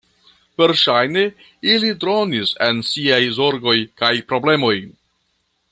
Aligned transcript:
Verŝajne 0.61 1.25
ili 1.73 1.91
dronis 2.05 2.55
en 2.69 2.81
siaj 2.93 3.21
zorgoj 3.39 3.77
kaj 4.03 4.13
problemoj. 4.33 4.75